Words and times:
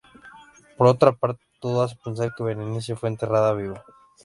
Por 0.77 0.87
otra 0.87 1.11
parte, 1.11 1.43
todo 1.59 1.83
hace 1.83 1.95
pensar 2.03 2.33
que 2.33 2.41
Berenice 2.43 2.95
fue 2.95 3.07
enterrada 3.09 3.53
"viva". 3.53 3.85